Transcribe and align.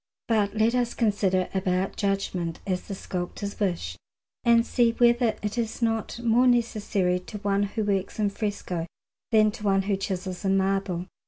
But 0.27 0.55
let 0.55 0.73
us 0.73 0.95
consider 0.95 1.47
about 1.53 1.95
judgment, 1.95 2.59
as 2.65 2.87
the 2.87 2.95
sculptors 2.95 3.59
wish, 3.59 3.95
and 4.43 4.65
see 4.65 4.93
whether 4.93 5.35
it 5.43 5.59
is 5.59 5.79
not 5.79 6.19
more 6.23 6.47
necessary 6.47 7.19
to 7.19 7.37
one 7.37 7.61
who 7.61 7.83
works 7.83 8.17
in 8.17 8.31
fresco 8.31 8.87
than 9.31 9.51
to 9.51 9.63
one 9.63 9.83
who 9.83 9.95
chisels 9.95 10.43
in 10.43 10.57
marble. 10.57 11.05